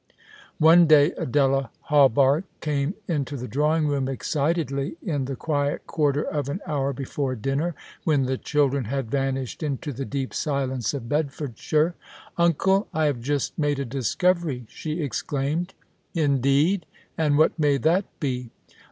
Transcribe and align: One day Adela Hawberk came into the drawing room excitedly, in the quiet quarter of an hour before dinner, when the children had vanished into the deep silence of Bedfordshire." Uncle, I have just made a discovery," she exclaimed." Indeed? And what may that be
One 0.57 0.87
day 0.87 1.11
Adela 1.11 1.69
Hawberk 1.81 2.45
came 2.59 2.95
into 3.07 3.37
the 3.37 3.47
drawing 3.47 3.85
room 3.87 4.07
excitedly, 4.09 4.95
in 5.03 5.25
the 5.25 5.35
quiet 5.35 5.85
quarter 5.85 6.23
of 6.23 6.49
an 6.49 6.59
hour 6.65 6.91
before 6.91 7.35
dinner, 7.35 7.75
when 8.03 8.23
the 8.23 8.39
children 8.39 8.85
had 8.85 9.11
vanished 9.11 9.61
into 9.61 9.93
the 9.93 10.03
deep 10.03 10.33
silence 10.33 10.95
of 10.95 11.07
Bedfordshire." 11.07 11.93
Uncle, 12.39 12.87
I 12.91 13.05
have 13.05 13.21
just 13.21 13.55
made 13.59 13.77
a 13.77 13.85
discovery," 13.85 14.65
she 14.69 15.03
exclaimed." 15.03 15.75
Indeed? 16.15 16.87
And 17.15 17.37
what 17.37 17.59
may 17.59 17.77
that 17.77 18.05
be 18.19 18.49